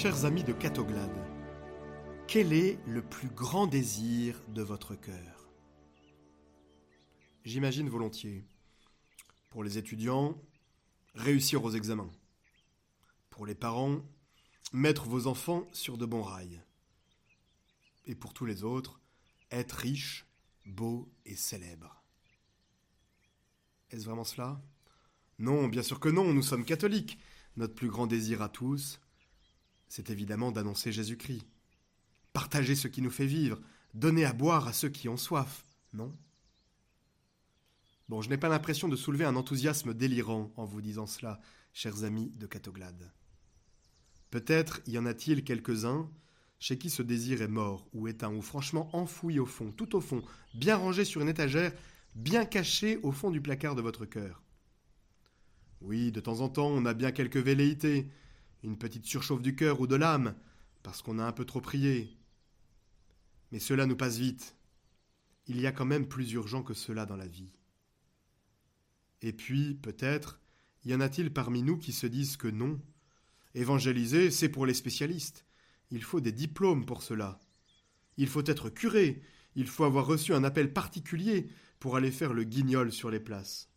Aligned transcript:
Chers 0.00 0.24
amis 0.24 0.44
de 0.44 0.52
Catoglade, 0.52 1.26
quel 2.28 2.52
est 2.52 2.78
le 2.86 3.02
plus 3.02 3.30
grand 3.30 3.66
désir 3.66 4.40
de 4.46 4.62
votre 4.62 4.94
cœur? 4.94 5.50
J'imagine 7.44 7.88
volontiers, 7.88 8.44
pour 9.50 9.64
les 9.64 9.76
étudiants, 9.76 10.40
réussir 11.16 11.64
aux 11.64 11.72
examens. 11.72 12.12
Pour 13.28 13.44
les 13.44 13.56
parents, 13.56 14.00
mettre 14.72 15.08
vos 15.08 15.26
enfants 15.26 15.66
sur 15.72 15.98
de 15.98 16.06
bons 16.06 16.22
rails. 16.22 16.62
Et 18.06 18.14
pour 18.14 18.34
tous 18.34 18.46
les 18.46 18.62
autres, 18.62 19.00
être 19.50 19.72
riche, 19.72 20.28
beau 20.64 21.12
et 21.26 21.34
célèbre. 21.34 22.04
Est-ce 23.90 24.04
vraiment 24.04 24.22
cela? 24.22 24.62
Non, 25.40 25.66
bien 25.66 25.82
sûr 25.82 25.98
que 25.98 26.08
non, 26.08 26.32
nous 26.32 26.42
sommes 26.44 26.64
catholiques. 26.64 27.18
Notre 27.56 27.74
plus 27.74 27.88
grand 27.88 28.06
désir 28.06 28.42
à 28.42 28.48
tous, 28.48 29.00
c'est 29.88 30.10
évidemment 30.10 30.52
d'annoncer 30.52 30.92
Jésus-Christ. 30.92 31.46
Partager 32.32 32.74
ce 32.74 32.88
qui 32.88 33.02
nous 33.02 33.10
fait 33.10 33.26
vivre, 33.26 33.60
donner 33.94 34.24
à 34.24 34.32
boire 34.32 34.68
à 34.68 34.72
ceux 34.72 34.88
qui 34.88 35.08
ont 35.08 35.16
soif, 35.16 35.64
non? 35.92 36.14
Bon, 38.08 38.22
je 38.22 38.30
n'ai 38.30 38.38
pas 38.38 38.48
l'impression 38.48 38.88
de 38.88 38.96
soulever 38.96 39.24
un 39.24 39.36
enthousiasme 39.36 39.92
délirant 39.92 40.50
en 40.56 40.64
vous 40.64 40.80
disant 40.80 41.06
cela, 41.06 41.40
chers 41.74 42.04
amis 42.04 42.30
de 42.36 42.46
Catoglade. 42.46 43.12
Peut-être 44.30 44.80
y 44.86 44.98
en 44.98 45.06
a-t-il 45.06 45.44
quelques-uns 45.44 46.10
chez 46.58 46.78
qui 46.78 46.90
ce 46.90 47.02
désir 47.02 47.42
est 47.42 47.48
mort 47.48 47.86
ou 47.92 48.08
éteint 48.08 48.32
ou 48.32 48.42
franchement 48.42 48.88
enfoui 48.92 49.38
au 49.38 49.46
fond, 49.46 49.70
tout 49.72 49.94
au 49.94 50.00
fond, 50.00 50.22
bien 50.54 50.76
rangé 50.76 51.04
sur 51.04 51.20
une 51.20 51.28
étagère, 51.28 51.72
bien 52.14 52.44
caché 52.44 52.98
au 53.02 53.12
fond 53.12 53.30
du 53.30 53.40
placard 53.40 53.74
de 53.74 53.82
votre 53.82 54.06
cœur. 54.06 54.42
Oui, 55.80 56.10
de 56.10 56.20
temps 56.20 56.40
en 56.40 56.48
temps, 56.48 56.68
on 56.68 56.86
a 56.86 56.94
bien 56.94 57.12
quelques 57.12 57.36
velléités, 57.36 58.08
une 58.62 58.78
petite 58.78 59.06
surchauffe 59.06 59.42
du 59.42 59.54
cœur 59.54 59.80
ou 59.80 59.86
de 59.86 59.96
l'âme, 59.96 60.34
parce 60.82 61.02
qu'on 61.02 61.18
a 61.18 61.24
un 61.24 61.32
peu 61.32 61.44
trop 61.44 61.60
prié. 61.60 62.16
Mais 63.52 63.58
cela 63.58 63.86
nous 63.86 63.96
passe 63.96 64.18
vite. 64.18 64.56
Il 65.46 65.60
y 65.60 65.66
a 65.66 65.72
quand 65.72 65.84
même 65.84 66.08
plus 66.08 66.32
urgent 66.32 66.62
que 66.62 66.74
cela 66.74 67.06
dans 67.06 67.16
la 67.16 67.26
vie. 67.26 67.52
Et 69.22 69.32
puis, 69.32 69.74
peut-être, 69.74 70.40
y 70.84 70.94
en 70.94 71.00
a-t-il 71.00 71.32
parmi 71.32 71.62
nous 71.62 71.78
qui 71.78 71.92
se 71.92 72.06
disent 72.06 72.36
que 72.36 72.48
non, 72.48 72.80
évangéliser, 73.54 74.30
c'est 74.30 74.48
pour 74.48 74.66
les 74.66 74.74
spécialistes. 74.74 75.44
Il 75.90 76.02
faut 76.02 76.20
des 76.20 76.32
diplômes 76.32 76.84
pour 76.84 77.02
cela. 77.02 77.40
Il 78.16 78.28
faut 78.28 78.44
être 78.44 78.68
curé, 78.68 79.22
il 79.54 79.66
faut 79.66 79.84
avoir 79.84 80.06
reçu 80.06 80.34
un 80.34 80.44
appel 80.44 80.72
particulier 80.72 81.50
pour 81.80 81.96
aller 81.96 82.10
faire 82.10 82.34
le 82.34 82.44
guignol 82.44 82.92
sur 82.92 83.10
les 83.10 83.20
places. 83.20 83.70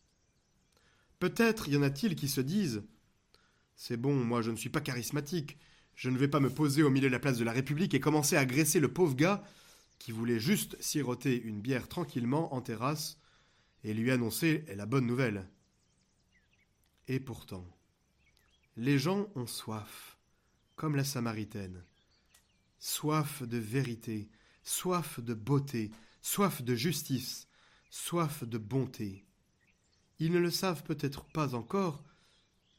Peut-être 1.20 1.70
y 1.70 1.78
en 1.78 1.84
a-t-il 1.84 2.16
qui 2.16 2.28
se 2.28 2.42
disent 2.42 2.84
C'est 3.84 3.98
bon, 3.98 4.14
moi 4.14 4.44
je 4.44 4.52
ne 4.52 4.56
suis 4.58 4.70
pas 4.70 4.80
charismatique, 4.80 5.58
je 5.96 6.12
ne 6.12 6.18
vais 6.20 6.28
pas 6.28 6.40
me 6.40 6.52
poser 6.52 6.84
au 6.84 6.92
milieu 6.92 7.08
de 7.08 7.12
la 7.12 7.20
place 7.20 7.40
de 7.40 7.44
la 7.44 7.52
République 7.52 7.96
et 7.96 8.00
commencer 8.00 8.36
à 8.36 8.42
agresser 8.42 8.80
le 8.80 8.94
pauvre 8.94 9.16
gars 9.16 9.44
qui 9.98 10.12
voulait 10.12 10.40
juste 10.40 10.80
siroter 10.80 11.42
une 11.42 11.62
bière 11.62 11.88
tranquillement 11.88 12.54
en 12.54 12.62
terrasse 12.62 13.18
et 13.84 13.96
lui 13.96 14.12
annoncer 14.12 14.66
la 14.76 14.86
bonne 14.86 15.08
nouvelle. 15.08 15.50
Et 17.08 17.20
pourtant, 17.20 17.68
les 18.78 19.00
gens 19.00 19.28
ont 19.34 19.48
soif, 19.48 20.20
comme 20.76 20.96
la 20.96 21.04
Samaritaine. 21.04 21.84
Soif 22.78 23.42
de 23.42 23.58
vérité, 23.58 24.30
soif 24.64 25.20
de 25.20 25.34
beauté, 25.34 25.90
soif 26.22 26.62
de 26.62 26.76
justice, 26.76 27.48
soif 27.90 28.44
de 28.44 28.60
bonté. 28.60 29.26
Ils 30.20 30.32
ne 30.32 30.38
le 30.38 30.52
savent 30.52 30.84
peut-être 30.84 31.26
pas 31.26 31.56
encore, 31.56 32.04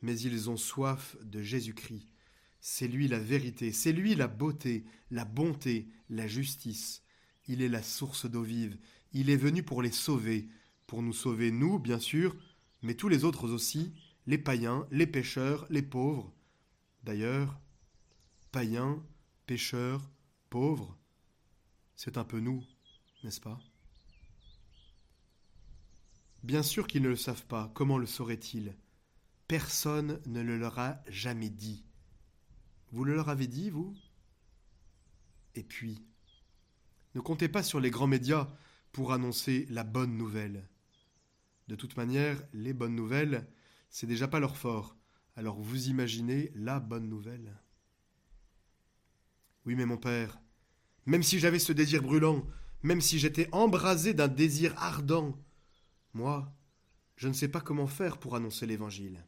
mais 0.03 0.19
ils 0.19 0.51
ont 0.51 0.57
soif 0.57 1.17
de 1.23 1.41
Jésus-Christ. 1.41 2.09
C'est 2.61 2.89
lui 2.89 3.09
la 3.09 3.19
vérité, 3.19 3.73
c'est 3.73 3.93
lui 3.93 4.15
la 4.15 4.29
beauté, 4.29 4.85
la 5.11 5.25
bonté, 5.25 5.89
la 6.11 6.27
justice. 6.29 7.03
Il 7.49 7.63
est 7.63 7.69
la 7.69 7.83
source 7.83 8.27
d'eau 8.27 8.43
vive, 8.43 8.79
il 9.13 9.31
est 9.31 9.37
venu 9.37 9.63
pour 9.63 9.83
les 9.83 9.91
sauver, 9.91 10.49
pour 10.87 11.03
nous 11.03 11.13
sauver 11.13 11.51
nous, 11.51 11.79
bien 11.79 11.99
sûr, 11.99 12.37
mais 12.83 12.95
tous 12.95 13.09
les 13.09 13.25
autres 13.25 13.51
aussi, 13.51 13.93
les 14.27 14.39
païens, 14.39 14.87
les 14.91 15.07
pêcheurs, 15.07 15.67
les 15.71 15.83
pauvres. 15.83 16.33
D'ailleurs, 17.03 17.59
païens, 18.53 19.03
pêcheurs, 19.47 20.09
pauvres, 20.51 20.97
c'est 21.97 22.17
un 22.17 22.25
peu 22.25 22.39
nous, 22.39 22.65
n'est-ce 23.25 23.41
pas? 23.41 23.61
Bien 26.43 26.63
sûr 26.63 26.87
qu'ils 26.87 27.03
ne 27.03 27.09
le 27.09 27.17
savent 27.17 27.47
pas, 27.47 27.71
comment 27.75 27.99
le 27.99 28.07
sauraient-ils 28.07 28.77
Personne 29.53 30.19
ne 30.25 30.41
le 30.41 30.57
leur 30.57 30.79
a 30.79 31.03
jamais 31.09 31.51
dit. 31.51 31.85
Vous 32.91 33.05
le 33.05 33.15
leur 33.15 33.29
avez 33.29 33.47
dit, 33.47 33.69
vous? 33.69 33.95
Et 35.55 35.63
puis, 35.63 36.03
ne 37.15 37.21
comptez 37.21 37.51
pas 37.51 37.63
sur 37.63 37.79
les 37.79 37.91
grands 37.91 38.07
médias 38.07 38.49
pour 38.93 39.13
annoncer 39.13 39.67
la 39.69 39.85
bonne 39.85 40.17
nouvelle. 40.17 40.67
De 41.69 41.75
toute 41.75 41.99
manière, 41.99 42.43
les 42.55 42.73
bonnes 42.73 42.95
nouvelles, 42.95 43.47
c'est 43.91 44.07
déjà 44.07 44.27
pas 44.27 44.41
leur 44.41 44.57
fort. 44.57 44.97
Alors 45.37 45.61
vous 45.61 45.89
imaginez 45.89 46.51
la 46.55 46.81
bonne 46.81 47.11
nouvelle 47.11 47.61
Oui, 49.67 49.75
mais 49.75 49.85
mon 49.85 49.99
père, 49.99 50.41
même 51.05 51.23
si 51.23 51.39
j'avais 51.39 51.59
ce 51.59 51.75
désir 51.75 52.03
brûlant, 52.03 52.47
même 52.83 53.03
si 53.03 53.19
j'étais 53.19 53.51
embrasé 53.53 54.15
d'un 54.15 54.29
désir 54.29 54.73
ardent, 54.79 55.39
moi, 56.15 56.57
je 57.17 57.29
ne 57.29 57.35
sais 57.35 57.49
pas 57.49 57.61
comment 57.61 57.87
faire 57.87 58.17
pour 58.17 58.35
annoncer 58.35 58.65
l'Évangile. 58.65 59.23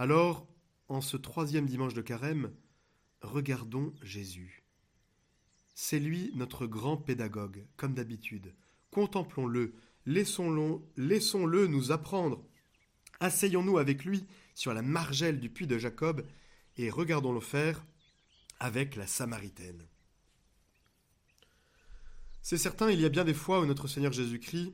Alors, 0.00 0.48
en 0.88 1.02
ce 1.02 1.18
troisième 1.18 1.66
dimanche 1.66 1.92
de 1.92 2.00
carême, 2.00 2.54
regardons 3.20 3.92
Jésus. 4.00 4.64
C'est 5.74 5.98
lui 5.98 6.32
notre 6.34 6.66
grand 6.66 6.96
pédagogue, 6.96 7.66
comme 7.76 7.92
d'habitude. 7.92 8.54
Contemplons-le, 8.92 9.74
laissons-le 10.06 10.78
laissons 10.96 11.46
-le 11.46 11.66
nous 11.66 11.92
apprendre. 11.92 12.42
Asseyons-nous 13.20 13.76
avec 13.76 14.06
lui 14.06 14.24
sur 14.54 14.72
la 14.72 14.80
margelle 14.80 15.38
du 15.38 15.50
puits 15.50 15.66
de 15.66 15.76
Jacob 15.76 16.26
et 16.78 16.88
regardons-le 16.88 17.40
faire 17.40 17.84
avec 18.58 18.96
la 18.96 19.06
Samaritaine. 19.06 19.86
C'est 22.40 22.56
certain, 22.56 22.90
il 22.90 23.02
y 23.02 23.04
a 23.04 23.10
bien 23.10 23.26
des 23.26 23.34
fois 23.34 23.60
où 23.60 23.66
notre 23.66 23.86
Seigneur 23.86 24.12
Jésus-Christ, 24.12 24.72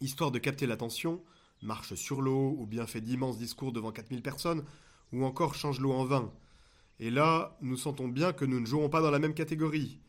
histoire 0.00 0.30
de 0.30 0.38
capter 0.38 0.66
l'attention, 0.66 1.22
marche 1.62 1.94
sur 1.94 2.22
l'eau, 2.22 2.56
ou 2.58 2.66
bien 2.66 2.86
fait 2.86 3.00
d'immenses 3.00 3.38
discours 3.38 3.72
devant 3.72 3.92
4000 3.92 4.22
personnes, 4.22 4.64
ou 5.12 5.24
encore 5.24 5.54
change 5.54 5.80
l'eau 5.80 5.92
en 5.92 6.04
vin. 6.04 6.32
Et 6.98 7.10
là, 7.10 7.56
nous 7.60 7.76
sentons 7.76 8.08
bien 8.08 8.32
que 8.32 8.44
nous 8.44 8.60
ne 8.60 8.66
jouons 8.66 8.88
pas 8.88 9.00
dans 9.00 9.10
la 9.10 9.18
même 9.18 9.34
catégorie, 9.34 10.00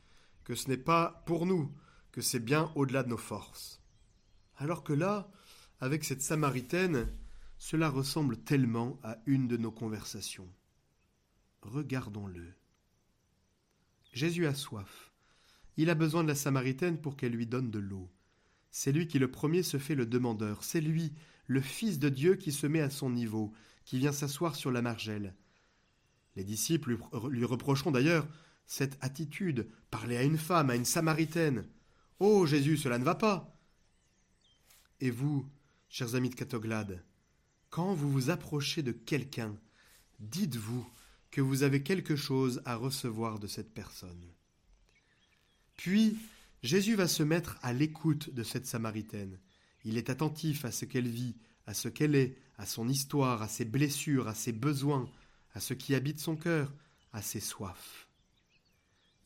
que 0.43 0.55
ce 0.55 0.69
n'est 0.69 0.77
pas 0.77 1.23
pour 1.25 1.45
nous, 1.45 1.71
que 2.11 2.21
c'est 2.21 2.39
bien 2.39 2.71
au-delà 2.75 3.03
de 3.03 3.09
nos 3.09 3.17
forces. 3.17 3.81
Alors 4.57 4.83
que 4.83 4.93
là, 4.93 5.31
avec 5.79 6.03
cette 6.03 6.21
Samaritaine, 6.21 7.07
cela 7.57 7.89
ressemble 7.89 8.37
tellement 8.37 8.99
à 9.03 9.17
une 9.25 9.47
de 9.47 9.57
nos 9.57 9.71
conversations. 9.71 10.49
Regardons-le. 11.61 12.53
Jésus 14.13 14.45
a 14.45 14.53
soif. 14.53 15.11
Il 15.77 15.89
a 15.89 15.95
besoin 15.95 16.23
de 16.23 16.27
la 16.27 16.35
Samaritaine 16.35 16.99
pour 16.99 17.15
qu'elle 17.15 17.31
lui 17.31 17.47
donne 17.47 17.71
de 17.71 17.79
l'eau. 17.79 18.09
C'est 18.71 18.91
lui 18.91 19.07
qui 19.07 19.19
le 19.19 19.31
premier 19.31 19.63
se 19.63 19.77
fait 19.77 19.95
le 19.95 20.05
demandeur, 20.05 20.63
c'est 20.63 20.81
lui, 20.81 21.13
le 21.47 21.61
Fils 21.61 21.99
de 21.99 22.09
Dieu, 22.09 22.35
qui 22.35 22.51
se 22.51 22.67
met 22.67 22.81
à 22.81 22.89
son 22.89 23.09
niveau, 23.09 23.53
qui 23.85 23.99
vient 23.99 24.11
s'asseoir 24.11 24.55
sur 24.55 24.71
la 24.71 24.81
margelle. 24.81 25.35
Les 26.35 26.43
disciples 26.43 26.97
lui 27.29 27.45
reprocheront 27.45 27.91
d'ailleurs 27.91 28.27
cette 28.65 28.97
attitude, 29.01 29.67
parler 29.89 30.17
à 30.17 30.23
une 30.23 30.37
femme, 30.37 30.69
à 30.69 30.75
une 30.75 30.85
Samaritaine. 30.85 31.65
Oh 32.19 32.45
Jésus, 32.45 32.77
cela 32.77 32.97
ne 32.97 33.03
va 33.03 33.15
pas. 33.15 33.57
Et 35.01 35.09
vous, 35.09 35.45
chers 35.89 36.15
amis 36.15 36.29
de 36.29 36.35
Catoglade, 36.35 37.03
quand 37.69 37.93
vous 37.93 38.09
vous 38.09 38.29
approchez 38.29 38.83
de 38.83 38.91
quelqu'un, 38.91 39.57
dites-vous 40.19 40.87
que 41.31 41.41
vous 41.41 41.63
avez 41.63 41.81
quelque 41.81 42.15
chose 42.15 42.61
à 42.65 42.75
recevoir 42.75 43.39
de 43.39 43.47
cette 43.47 43.73
personne. 43.73 44.25
Puis, 45.77 46.17
Jésus 46.61 46.95
va 46.95 47.07
se 47.07 47.23
mettre 47.23 47.57
à 47.61 47.73
l'écoute 47.73 48.33
de 48.33 48.43
cette 48.43 48.67
Samaritaine. 48.67 49.39
Il 49.83 49.97
est 49.97 50.09
attentif 50.09 50.65
à 50.65 50.71
ce 50.71 50.85
qu'elle 50.85 51.07
vit, 51.07 51.35
à 51.65 51.73
ce 51.73 51.89
qu'elle 51.89 52.15
est, 52.15 52.37
à 52.57 52.65
son 52.65 52.87
histoire, 52.87 53.41
à 53.41 53.47
ses 53.47 53.65
blessures, 53.65 54.27
à 54.27 54.35
ses 54.35 54.51
besoins, 54.51 55.09
à 55.53 55.59
ce 55.59 55.73
qui 55.73 55.95
habite 55.95 56.19
son 56.19 56.35
cœur, 56.35 56.73
à 57.13 57.21
ses 57.21 57.39
soifs. 57.39 58.07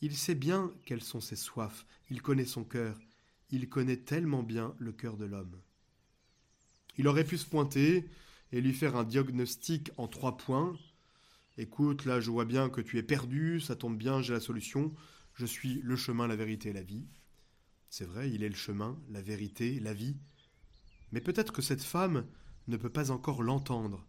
Il 0.01 0.15
sait 0.15 0.35
bien 0.35 0.71
quelles 0.85 1.03
sont 1.03 1.21
ses 1.21 1.35
soifs, 1.35 1.85
il 2.09 2.21
connaît 2.21 2.45
son 2.45 2.63
cœur, 2.63 2.99
il 3.49 3.69
connaît 3.69 3.97
tellement 3.97 4.43
bien 4.43 4.75
le 4.77 4.91
cœur 4.91 5.17
de 5.17 5.25
l'homme. 5.25 5.59
Il 6.97 7.07
aurait 7.07 7.25
pu 7.25 7.37
se 7.37 7.45
pointer 7.45 8.09
et 8.51 8.61
lui 8.61 8.73
faire 8.73 8.95
un 8.95 9.03
diagnostic 9.03 9.91
en 9.97 10.07
trois 10.07 10.37
points. 10.37 10.77
Écoute, 11.57 12.05
là 12.05 12.19
je 12.19 12.31
vois 12.31 12.45
bien 12.45 12.69
que 12.69 12.81
tu 12.81 12.97
es 12.97 13.03
perdu, 13.03 13.59
ça 13.59 13.75
tombe 13.75 13.97
bien, 13.97 14.21
j'ai 14.21 14.33
la 14.33 14.39
solution, 14.39 14.93
je 15.33 15.45
suis 15.45 15.81
le 15.81 15.95
chemin, 15.95 16.27
la 16.27 16.35
vérité 16.35 16.73
la 16.73 16.83
vie. 16.83 17.05
C'est 17.89 18.05
vrai, 18.05 18.31
il 18.31 18.43
est 18.43 18.49
le 18.49 18.55
chemin, 18.55 18.99
la 19.09 19.21
vérité, 19.21 19.79
la 19.79 19.93
vie. 19.93 20.17
Mais 21.15 21.21
peut-être 21.21 21.53
que 21.53 21.61
cette 21.61 21.81
femme 21.81 22.25
ne 22.67 22.75
peut 22.75 22.89
pas 22.89 23.09
encore 23.09 23.41
l'entendre. 23.41 24.05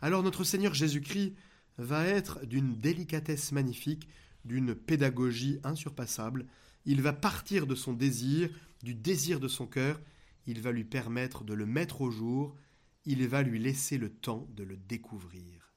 Alors 0.00 0.22
notre 0.22 0.42
Seigneur 0.42 0.72
Jésus-Christ 0.72 1.34
va 1.76 2.06
être 2.06 2.46
d'une 2.46 2.78
délicatesse 2.78 3.52
magnifique, 3.52 4.08
d'une 4.46 4.74
pédagogie 4.74 5.60
insurpassable. 5.64 6.46
Il 6.86 7.02
va 7.02 7.12
partir 7.12 7.66
de 7.66 7.74
son 7.74 7.92
désir, 7.92 8.48
du 8.82 8.94
désir 8.94 9.38
de 9.38 9.48
son 9.48 9.66
cœur, 9.66 10.00
il 10.46 10.62
va 10.62 10.72
lui 10.72 10.84
permettre 10.84 11.44
de 11.44 11.52
le 11.52 11.66
mettre 11.66 12.00
au 12.00 12.10
jour, 12.10 12.56
il 13.04 13.28
va 13.28 13.42
lui 13.42 13.58
laisser 13.58 13.98
le 13.98 14.08
temps 14.08 14.48
de 14.56 14.64
le 14.64 14.78
découvrir. 14.78 15.74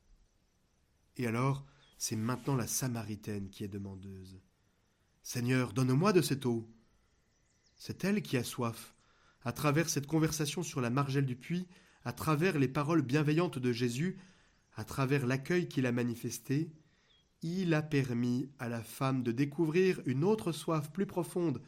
Et 1.18 1.28
alors, 1.28 1.66
c'est 1.98 2.16
maintenant 2.16 2.56
la 2.56 2.68
Samaritaine 2.68 3.50
qui 3.50 3.66
est 3.66 3.68
demandeuse. 3.68 4.40
Seigneur, 5.24 5.74
donne-moi 5.74 6.14
de 6.14 6.22
cette 6.22 6.46
eau. 6.46 6.74
C'est 7.76 8.06
elle 8.06 8.22
qui 8.22 8.38
a 8.38 8.46
soif. 8.46 8.96
À 9.44 9.52
travers 9.52 9.90
cette 9.90 10.08
conversation 10.08 10.64
sur 10.64 10.82
la 10.82 10.90
margelle 10.90 11.26
du 11.26 11.36
puits, 11.36 11.68
à 12.04 12.14
travers 12.14 12.60
les 12.60 12.68
paroles 12.68 13.02
bienveillantes 13.02 13.60
de 13.60 13.72
Jésus, 13.72 14.18
à 14.76 14.84
travers 14.84 15.26
l'accueil 15.28 15.68
qu'il 15.68 15.86
a 15.86 15.92
manifesté, 15.92 16.72
il 17.42 17.74
a 17.74 17.82
permis 17.82 18.50
à 18.60 18.68
la 18.68 18.82
femme 18.82 19.24
de 19.24 19.32
découvrir 19.32 20.02
une 20.06 20.24
autre 20.24 20.52
soif 20.52 20.92
plus 20.92 21.06
profonde, 21.06 21.62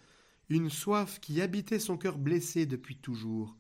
une 0.50 0.70
soif 0.70 1.20
qui 1.20 1.42
habitait 1.42 1.80
son 1.80 1.98
cœur 1.98 2.18
blessé 2.18 2.66
depuis 2.66 2.98
toujours. 2.98 3.58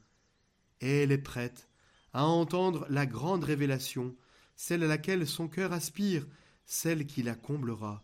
Et 0.81 1.04
elle 1.04 1.12
est 1.12 1.18
prête 1.18 1.69
à 2.14 2.25
entendre 2.25 2.86
la 2.90 3.06
grande 3.06 3.44
révélation, 3.46 4.16
celle 4.56 4.84
à 4.84 4.88
laquelle 4.88 5.25
son 5.28 5.48
cœur 5.48 5.72
aspire, 5.72 6.28
celle 6.66 7.06
qui 7.06 7.24
la 7.24 7.36
comblera. 7.36 8.04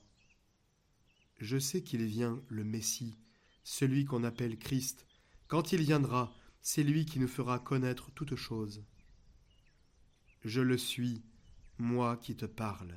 Je 1.39 1.57
sais 1.57 1.81
qu'il 1.81 2.03
vient, 2.06 2.42
le 2.48 2.63
Messie, 2.63 3.18
celui 3.63 4.06
qu'on 4.06 4.24
appelle 4.24 4.57
Christ. 4.57 5.06
Quand 5.47 5.71
il 5.71 5.81
viendra, 5.81 6.33
c'est 6.61 6.83
lui 6.83 7.05
qui 7.05 7.19
nous 7.19 7.27
fera 7.27 7.59
connaître 7.59 8.11
toutes 8.11 8.35
choses. 8.35 8.83
Je 10.44 10.59
le 10.61 10.77
suis, 10.77 11.23
moi 11.77 12.17
qui 12.17 12.35
te 12.35 12.45
parle. 12.45 12.94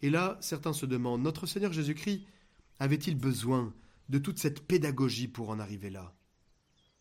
Et 0.00 0.10
là, 0.10 0.38
certains 0.40 0.72
se 0.72 0.86
demandent, 0.86 1.22
notre 1.22 1.46
Seigneur 1.46 1.72
Jésus-Christ 1.72 2.24
avait-il 2.78 3.16
besoin 3.16 3.74
de 4.08 4.18
toute 4.18 4.38
cette 4.38 4.66
pédagogie 4.66 5.28
pour 5.28 5.50
en 5.50 5.58
arriver 5.58 5.90
là? 5.90 6.14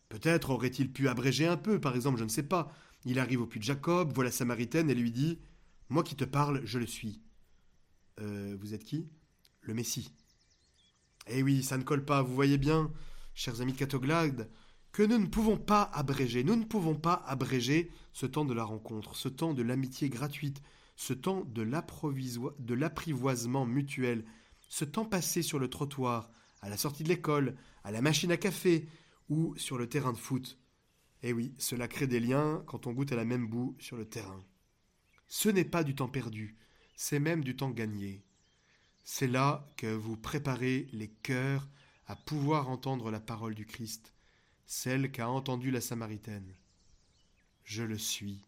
Peut-être 0.10 0.50
aurait-il 0.50 0.92
pu 0.92 1.08
abréger 1.08 1.48
un 1.48 1.58
peu, 1.58 1.80
par 1.80 1.96
exemple, 1.96 2.20
je 2.20 2.24
ne 2.24 2.30
sais 2.30 2.44
pas. 2.44 2.72
Il 3.06 3.20
arrive 3.20 3.42
au 3.42 3.48
puits 3.48 3.60
de 3.60 3.66
Jacob, 3.66 4.14
voit 4.14 4.24
la 4.24 4.32
Samaritaine 4.32 4.90
et 4.90 4.96
lui 4.96 5.12
dit 5.12 5.40
Moi 5.90 6.04
qui 6.04 6.16
te 6.16 6.26
parle, 6.26 6.62
je 6.66 6.80
le 6.80 6.86
suis. 6.86 7.22
Euh, 8.20 8.58
vous 8.60 8.74
êtes 8.74 8.84
qui? 8.84 9.08
Le 9.62 9.74
Messie. 9.74 10.12
Eh 11.28 11.44
oui, 11.44 11.64
ça 11.64 11.78
ne 11.78 11.84
colle 11.84 12.04
pas, 12.04 12.22
vous 12.22 12.34
voyez 12.34 12.58
bien, 12.58 12.92
chers 13.34 13.62
amis 13.62 13.74
de 13.74 13.78
Catoglade, 13.78 14.50
que 14.92 15.04
nous 15.04 15.20
ne 15.20 15.28
pouvons 15.28 15.58
pas 15.58 15.84
abréger, 15.94 16.44
nous 16.44 16.56
ne 16.56 16.66
pouvons 16.66 16.96
pas 16.96 17.24
abréger 17.26 17.92
ce 18.12 18.26
temps 18.26 18.46
de 18.46 18.54
la 18.54 18.64
rencontre, 18.64 19.16
ce 19.16 19.30
temps 19.30 19.54
de 19.54 19.62
l'amitié 19.62 20.10
gratuite, 20.10 20.62
ce 20.96 21.14
temps 21.14 21.46
de 21.46 21.62
l'apprivoisement 22.74 23.66
mutuel, 23.66 24.26
ce 24.70 24.86
temps 24.86 25.06
passé 25.06 25.42
sur 25.42 25.60
le 25.60 25.70
trottoir, 25.70 26.30
à 26.62 26.70
la 26.70 26.78
sortie 26.78 27.04
de 27.04 27.10
l'école, 27.10 27.56
à 27.84 27.92
la 27.92 28.02
machine 28.02 28.32
à 28.32 28.38
café 28.38 28.88
ou 29.30 29.56
sur 29.58 29.78
le 29.78 29.88
terrain 29.88 30.14
de 30.14 30.18
foot. 30.18 30.60
Eh 31.24 31.34
oui, 31.34 31.54
cela 31.58 31.88
crée 31.88 32.08
des 32.08 32.20
liens 32.20 32.64
quand 32.66 32.88
on 32.88 32.94
goûte 32.94 33.12
à 33.12 33.16
la 33.16 33.26
même 33.26 33.48
boue 33.48 33.76
sur 33.80 33.96
le 33.96 34.06
terrain. 34.06 34.44
Ce 35.28 35.50
n'est 35.50 35.66
pas 35.66 35.84
du 35.84 35.96
temps 35.96 36.10
perdu, 36.10 36.58
c'est 36.96 37.20
même 37.20 37.44
du 37.44 37.56
temps 37.56 37.70
gagné. 37.70 38.26
C'est 39.04 39.28
là 39.28 39.68
que 39.78 39.88
vous 39.88 40.16
préparez 40.16 40.88
les 40.94 41.10
cœurs 41.10 41.68
à 42.08 42.16
pouvoir 42.16 42.70
entendre 42.70 43.10
la 43.10 43.20
parole 43.20 43.56
du 43.56 43.66
Christ, 43.66 44.14
celle 44.66 45.12
qu'a 45.12 45.30
entendue 45.30 45.72
la 45.72 45.82
Samaritaine. 45.82 46.56
Je 47.64 47.84
le 47.84 47.98
suis, 47.98 48.44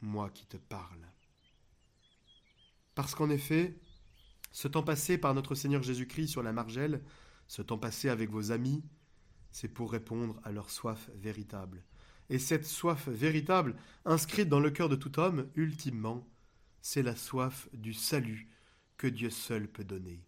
moi 0.00 0.30
qui 0.30 0.46
te 0.46 0.56
parle. 0.56 1.06
Parce 2.94 3.14
qu'en 3.14 3.30
effet, 3.30 3.78
ce 4.52 4.68
temps 4.68 4.82
passé 4.82 5.18
par 5.18 5.34
notre 5.34 5.54
Seigneur 5.54 5.82
Jésus-Christ 5.82 6.28
sur 6.28 6.42
la 6.42 6.52
margelle, 6.52 7.02
ce 7.46 7.62
temps 7.62 7.78
passé 7.78 8.08
avec 8.08 8.30
vos 8.30 8.52
amis, 8.52 8.82
c'est 9.50 9.68
pour 9.68 9.92
répondre 9.92 10.40
à 10.44 10.52
leur 10.52 10.70
soif 10.70 11.10
véritable. 11.14 11.84
Et 12.28 12.38
cette 12.38 12.66
soif 12.66 13.08
véritable, 13.08 13.76
inscrite 14.04 14.48
dans 14.48 14.60
le 14.60 14.70
cœur 14.70 14.88
de 14.88 14.96
tout 14.96 15.18
homme, 15.20 15.48
ultimement, 15.54 16.26
c'est 16.80 17.02
la 17.02 17.16
soif 17.16 17.68
du 17.72 17.94
salut 17.94 18.48
que 18.96 19.06
Dieu 19.06 19.30
seul 19.30 19.68
peut 19.68 19.84
donner. 19.84 20.24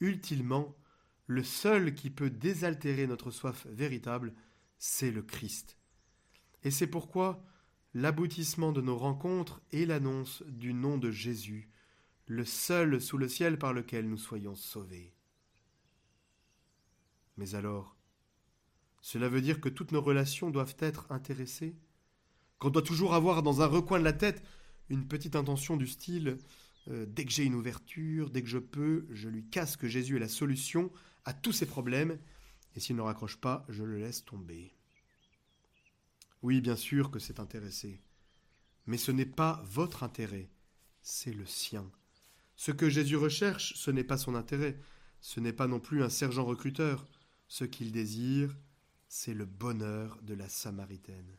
Ultimement, 0.00 0.76
le 1.26 1.44
seul 1.44 1.94
qui 1.94 2.10
peut 2.10 2.30
désaltérer 2.30 3.06
notre 3.06 3.30
soif 3.30 3.66
véritable, 3.70 4.34
c'est 4.78 5.10
le 5.10 5.22
Christ. 5.22 5.78
Et 6.64 6.70
c'est 6.70 6.86
pourquoi 6.86 7.44
l'aboutissement 7.94 8.72
de 8.72 8.80
nos 8.80 8.96
rencontres 8.96 9.60
est 9.72 9.86
l'annonce 9.86 10.42
du 10.46 10.74
nom 10.74 10.98
de 10.98 11.10
Jésus, 11.10 11.70
le 12.26 12.44
seul 12.44 13.00
sous 13.00 13.18
le 13.18 13.28
ciel 13.28 13.58
par 13.58 13.72
lequel 13.72 14.08
nous 14.08 14.18
soyons 14.18 14.54
sauvés. 14.54 15.14
Mais 17.36 17.54
alors, 17.54 17.96
cela 19.00 19.28
veut 19.28 19.40
dire 19.40 19.60
que 19.60 19.68
toutes 19.68 19.92
nos 19.92 20.02
relations 20.02 20.50
doivent 20.50 20.76
être 20.78 21.10
intéressées? 21.10 21.76
Qu'on 22.58 22.70
doit 22.70 22.82
toujours 22.82 23.14
avoir 23.14 23.42
dans 23.42 23.62
un 23.62 23.66
recoin 23.66 23.98
de 23.98 24.04
la 24.04 24.12
tête 24.12 24.42
une 24.90 25.06
petite 25.06 25.36
intention 25.36 25.76
du 25.76 25.86
style 25.86 26.36
euh, 26.90 27.06
dès 27.06 27.24
que 27.24 27.32
j'ai 27.32 27.44
une 27.44 27.54
ouverture, 27.54 28.30
dès 28.30 28.42
que 28.42 28.48
je 28.48 28.58
peux, 28.58 29.06
je 29.10 29.28
lui 29.28 29.44
casse 29.44 29.76
que 29.76 29.88
Jésus 29.88 30.16
est 30.16 30.20
la 30.20 30.28
solution 30.28 30.90
à 31.24 31.32
tous 31.32 31.52
ses 31.52 31.66
problèmes, 31.66 32.18
et 32.74 32.80
s'il 32.80 32.96
ne 32.96 33.02
raccroche 33.02 33.36
pas, 33.36 33.64
je 33.68 33.84
le 33.84 33.98
laisse 33.98 34.24
tomber. 34.24 34.74
Oui, 36.42 36.60
bien 36.60 36.76
sûr 36.76 37.10
que 37.10 37.18
c'est 37.18 37.40
intéressé, 37.40 38.00
mais 38.86 38.96
ce 38.96 39.12
n'est 39.12 39.26
pas 39.26 39.62
votre 39.66 40.02
intérêt, 40.02 40.48
c'est 41.02 41.32
le 41.32 41.46
sien. 41.46 41.90
Ce 42.56 42.72
que 42.72 42.88
Jésus 42.88 43.16
recherche, 43.16 43.74
ce 43.76 43.90
n'est 43.90 44.04
pas 44.04 44.18
son 44.18 44.34
intérêt, 44.34 44.78
ce 45.20 45.40
n'est 45.40 45.52
pas 45.52 45.66
non 45.66 45.80
plus 45.80 46.02
un 46.02 46.08
sergent 46.10 46.44
recruteur. 46.44 47.06
Ce 47.48 47.64
qu'il 47.64 47.90
désire, 47.90 48.56
c'est 49.08 49.34
le 49.34 49.44
bonheur 49.44 50.20
de 50.22 50.34
la 50.34 50.48
Samaritaine. 50.48 51.36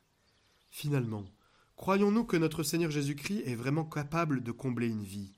Finalement, 0.70 1.26
Croyons-nous 1.82 2.26
que 2.26 2.38
notre 2.38 2.62
Seigneur 2.62 2.92
Jésus-Christ 2.92 3.42
est 3.48 3.56
vraiment 3.56 3.86
capable 3.86 4.44
de 4.44 4.52
combler 4.52 4.88
une 4.88 5.02
vie? 5.02 5.34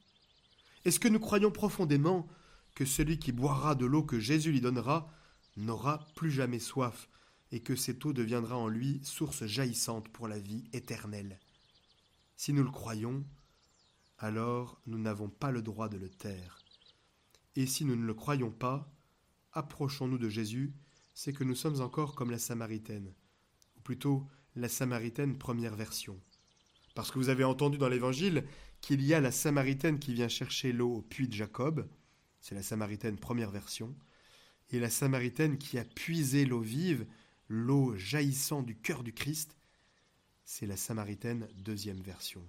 Est-ce 0.86 1.00
que 1.00 1.08
nous 1.08 1.20
croyons 1.20 1.52
profondément 1.52 2.28
que 2.76 2.86
celui 2.86 3.20
qui 3.20 3.32
boira 3.32 3.76
de 3.76 3.86
l'eau 3.86 4.04
que 4.04 4.20
Jésus 4.20 4.52
lui 4.52 4.62
donnera 4.62 5.10
n'aura 5.56 6.08
plus 6.16 6.32
jamais 6.32 6.60
soif, 6.60 7.10
et 7.52 7.62
que 7.62 7.76
cette 7.76 8.04
eau 8.06 8.14
deviendra 8.14 8.58
en 8.58 8.68
lui 8.68 9.00
source 9.04 9.46
jaillissante 9.46 10.10
pour 10.10 10.28
la 10.28 10.40
vie 10.40 10.64
éternelle? 10.74 11.40
Si 12.36 12.52
nous 12.52 12.64
le 12.64 12.72
croyons, 12.72 13.24
alors 14.18 14.82
nous 14.88 14.98
n'avons 14.98 15.30
pas 15.30 15.52
le 15.52 15.62
droit 15.62 15.90
de 15.90 15.98
le 15.98 16.10
taire. 16.10 16.60
Et 17.56 17.68
si 17.68 17.86
nous 17.86 17.96
ne 17.96 18.06
le 18.06 18.14
croyons 18.14 18.52
pas, 18.52 18.92
approchons-nous 19.54 20.18
de 20.18 20.30
Jésus, 20.30 20.74
c'est 21.14 21.34
que 21.34 21.44
nous 21.44 21.56
sommes 21.56 21.82
encore 21.82 22.16
comme 22.16 22.32
la 22.32 22.40
Samaritaine, 22.40 23.14
ou 23.78 23.82
plutôt 23.82 24.28
la 24.56 24.70
Samaritaine 24.70 25.38
première 25.38 25.76
version. 25.76 26.20
Parce 26.96 27.12
que 27.12 27.20
vous 27.20 27.30
avez 27.30 27.44
entendu 27.44 27.78
dans 27.78 27.90
l'Évangile 27.90 28.46
qu'il 28.84 29.02
y 29.02 29.14
a 29.14 29.22
la 29.22 29.32
Samaritaine 29.32 29.98
qui 29.98 30.14
vient 30.14 30.28
chercher 30.28 30.74
l'eau 30.74 30.96
au 30.96 31.02
puits 31.02 31.30
de 31.30 31.34
Jacob, 31.34 31.88
c'est 32.42 32.54
la 32.54 32.62
Samaritaine 32.62 33.18
première 33.18 33.50
version, 33.50 33.96
et 34.72 34.80
la 34.80 34.90
Samaritaine 34.90 35.58
qui 35.58 35.80
a 35.80 35.86
puisé 35.86 36.46
l'eau 36.46 36.60
vive, 36.60 37.08
l'eau 37.48 37.96
jaillissant 37.96 38.62
du 38.62 38.76
cœur 38.76 39.04
du 39.04 39.14
Christ, 39.14 39.56
c'est 40.44 40.68
la 40.68 40.76
Samaritaine 40.76 41.48
deuxième 41.56 42.02
version. 42.02 42.46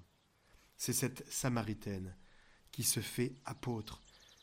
C'est 0.76 0.92
cette 0.92 1.24
Samaritaine 1.30 2.16
qui 2.72 2.82
se 2.82 2.98
fait 2.98 3.36
apôtre. 3.44 4.00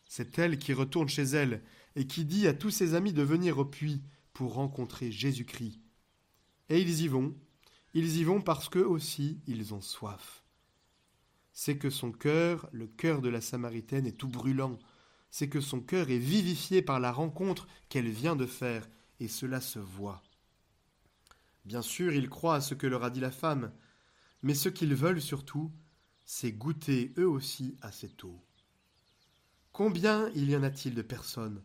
C'est 0.07 0.39
elle 0.39 0.59
qui 0.59 0.71
retourne 0.71 1.09
chez 1.09 1.23
elle 1.23 1.61
et 1.97 2.07
qui 2.07 2.23
dit 2.23 2.47
à 2.47 2.53
tous 2.53 2.71
ses 2.71 2.93
amis 2.93 3.11
de 3.11 3.21
venir 3.21 3.57
au 3.57 3.65
puits 3.65 4.01
pour 4.31 4.53
rencontrer 4.53 5.11
Jésus-Christ. 5.11 5.81
Et 6.69 6.79
ils 6.79 7.01
y 7.01 7.09
vont, 7.09 7.35
ils 7.93 8.15
y 8.15 8.23
vont 8.23 8.39
parce 8.39 8.69
qu'eux 8.69 8.87
aussi 8.87 9.41
ils 9.45 9.73
ont 9.73 9.81
soif. 9.81 10.41
C'est 11.53 11.77
que 11.77 11.89
son 11.89 12.11
cœur, 12.11 12.69
le 12.71 12.87
cœur 12.87 13.21
de 13.21 13.29
la 13.29 13.41
Samaritaine, 13.41 14.05
est 14.05 14.17
tout 14.17 14.27
brûlant. 14.27 14.79
C'est 15.29 15.49
que 15.49 15.61
son 15.61 15.81
cœur 15.81 16.09
est 16.09 16.17
vivifié 16.17 16.81
par 16.81 16.99
la 16.99 17.11
rencontre 17.11 17.67
qu'elle 17.89 18.09
vient 18.09 18.35
de 18.35 18.45
faire, 18.45 18.87
et 19.19 19.27
cela 19.27 19.61
se 19.61 19.79
voit. 19.79 20.21
Bien 21.65 21.81
sûr, 21.81 22.13
ils 22.13 22.29
croient 22.29 22.55
à 22.55 22.61
ce 22.61 22.73
que 22.73 22.87
leur 22.87 23.03
a 23.03 23.09
dit 23.09 23.19
la 23.19 23.31
femme, 23.31 23.71
mais 24.41 24.55
ce 24.55 24.69
qu'ils 24.69 24.95
veulent 24.95 25.21
surtout, 25.21 25.71
c'est 26.25 26.51
goûter 26.51 27.13
eux 27.17 27.27
aussi 27.27 27.77
à 27.81 27.91
cette 27.91 28.23
eau. 28.23 28.39
Combien 29.71 30.29
il 30.35 30.49
y 30.49 30.55
en 30.55 30.63
a-t-il 30.63 30.95
de 30.95 31.01
personnes 31.01 31.63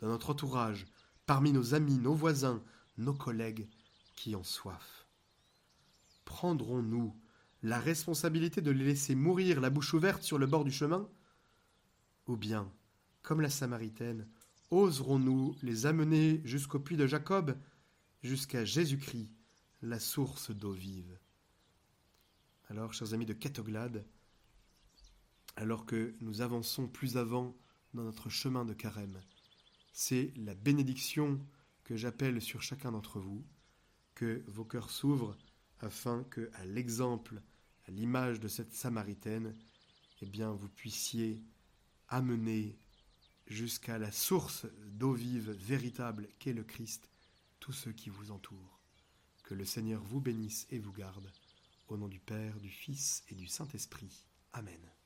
dans 0.00 0.08
notre 0.08 0.30
entourage, 0.30 0.86
parmi 1.26 1.52
nos 1.52 1.74
amis, 1.74 1.98
nos 1.98 2.14
voisins, 2.14 2.62
nos 2.98 3.14
collègues, 3.14 3.68
qui 4.16 4.36
ont 4.36 4.44
soif? 4.44 5.06
Prendrons-nous 6.24 7.16
la 7.62 7.80
responsabilité 7.80 8.60
de 8.60 8.70
les 8.70 8.84
laisser 8.84 9.14
mourir 9.14 9.60
la 9.60 9.70
bouche 9.70 9.94
ouverte 9.94 10.22
sur 10.22 10.38
le 10.38 10.46
bord 10.46 10.64
du 10.64 10.70
chemin? 10.70 11.08
Ou 12.26 12.36
bien, 12.36 12.72
comme 13.22 13.40
la 13.40 13.50
Samaritaine, 13.50 14.28
oserons-nous 14.70 15.56
les 15.62 15.86
amener 15.86 16.40
jusqu'au 16.44 16.78
puits 16.78 16.96
de 16.96 17.06
Jacob, 17.06 17.56
jusqu'à 18.22 18.64
Jésus-Christ, 18.64 19.30
la 19.82 19.98
source 19.98 20.50
d'eau 20.50 20.72
vive? 20.72 21.18
Alors, 22.68 22.92
chers 22.92 23.14
amis 23.14 23.26
de 23.26 23.32
Catoglade, 23.32 24.04
alors 25.56 25.86
que 25.86 26.14
nous 26.20 26.40
avançons 26.40 26.86
plus 26.86 27.16
avant 27.16 27.56
dans 27.94 28.04
notre 28.04 28.28
chemin 28.28 28.64
de 28.64 28.74
carême. 28.74 29.20
C'est 29.92 30.32
la 30.36 30.54
bénédiction 30.54 31.40
que 31.82 31.96
j'appelle 31.96 32.40
sur 32.40 32.62
chacun 32.62 32.92
d'entre 32.92 33.18
vous, 33.18 33.44
que 34.14 34.44
vos 34.46 34.64
cœurs 34.64 34.90
s'ouvrent 34.90 35.36
afin 35.80 36.24
que, 36.24 36.50
à 36.54 36.64
l'exemple, 36.64 37.40
l'image 37.88 38.40
de 38.40 38.48
cette 38.48 38.74
Samaritaine, 38.74 39.54
eh 40.20 40.26
bien, 40.26 40.52
vous 40.52 40.68
puissiez 40.68 41.42
amener 42.08 42.78
jusqu'à 43.46 43.98
la 43.98 44.12
source 44.12 44.66
d'eau 44.86 45.12
vive 45.12 45.50
véritable 45.50 46.28
qu'est 46.38 46.52
le 46.52 46.64
Christ 46.64 47.08
tous 47.60 47.72
ceux 47.72 47.92
qui 47.92 48.10
vous 48.10 48.30
entourent. 48.30 48.80
Que 49.42 49.54
le 49.54 49.64
Seigneur 49.64 50.02
vous 50.02 50.20
bénisse 50.20 50.66
et 50.70 50.78
vous 50.78 50.92
garde. 50.92 51.32
Au 51.88 51.96
nom 51.96 52.08
du 52.08 52.20
Père, 52.20 52.60
du 52.60 52.70
Fils 52.70 53.24
et 53.28 53.34
du 53.34 53.46
Saint-Esprit. 53.46 54.24
Amen. 54.52 54.97